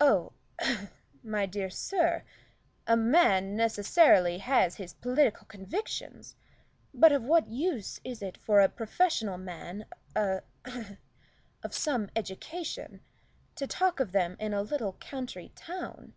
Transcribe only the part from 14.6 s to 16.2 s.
little country town?